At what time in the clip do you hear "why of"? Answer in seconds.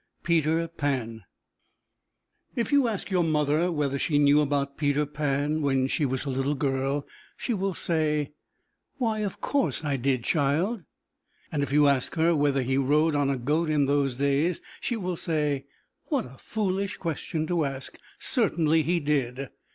8.97-9.41